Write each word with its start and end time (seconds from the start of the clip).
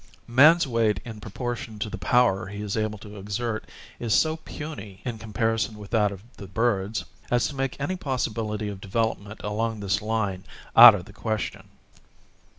Man's 0.25 0.65
weight 0.65 0.99
in 1.05 1.19
proportion 1.21 1.77
to 1.77 1.87
the 1.87 1.99
power 1.99 2.47
he 2.47 2.63
is 2.63 2.75
able 2.75 2.97
to 2.97 3.17
exert 3.17 3.69
is 3.99 4.15
so 4.15 4.35
puny 4.37 4.99
in 5.05 5.19
comparison 5.19 5.77
with 5.77 5.91
that 5.91 6.11
of 6.11 6.23
the 6.37 6.47
birds, 6.47 7.05
as 7.29 7.47
to 7.49 7.55
make 7.55 7.79
any 7.79 7.95
possibility 7.95 8.67
of 8.67 8.81
development 8.81 9.39
along 9.43 9.79
this 9.79 10.01
line 10.01 10.43
out 10.75 10.95
of 10.95 11.05
the 11.05 11.13
question. 11.13 11.69